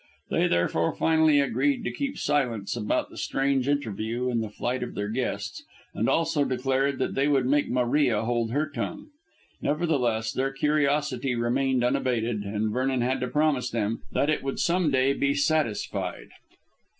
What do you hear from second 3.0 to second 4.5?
the strange interview and the